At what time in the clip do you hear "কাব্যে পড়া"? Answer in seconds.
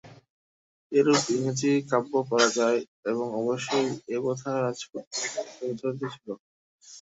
1.89-2.47